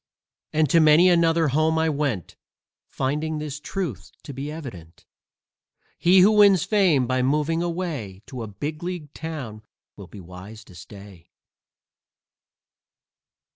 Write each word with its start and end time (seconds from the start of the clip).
And 0.51 0.67
to 0.71 0.79
many 0.79 1.09
another 1.09 1.49
home 1.49 1.77
I 1.77 1.87
went, 1.87 2.35
Finding 2.87 3.37
this 3.37 3.59
truth 3.59 4.11
to 4.23 4.33
be 4.33 4.51
evident: 4.51 5.05
He 5.99 6.21
who 6.21 6.31
wins 6.31 6.63
fame 6.63 7.05
by 7.05 7.21
moving 7.21 7.61
away 7.61 8.23
To 8.25 8.41
a 8.41 8.47
big 8.47 8.81
league 8.81 9.13
town 9.13 9.61
will 9.95 10.07
be 10.07 10.19
wise 10.19 10.63
to 10.63 10.73
stay! 10.73 11.29